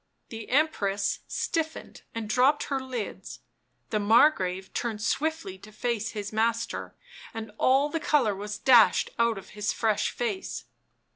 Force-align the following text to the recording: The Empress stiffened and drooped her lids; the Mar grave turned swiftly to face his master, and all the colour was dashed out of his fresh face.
The 0.29 0.49
Empress 0.49 1.19
stiffened 1.27 2.01
and 2.15 2.27
drooped 2.27 2.63
her 2.69 2.79
lids; 2.79 3.41
the 3.91 3.99
Mar 3.99 4.31
grave 4.31 4.73
turned 4.73 4.99
swiftly 5.03 5.59
to 5.59 5.71
face 5.71 6.13
his 6.13 6.33
master, 6.33 6.95
and 7.35 7.51
all 7.59 7.87
the 7.87 7.99
colour 7.99 8.35
was 8.35 8.57
dashed 8.57 9.11
out 9.19 9.37
of 9.37 9.49
his 9.49 9.71
fresh 9.71 10.09
face. 10.09 10.65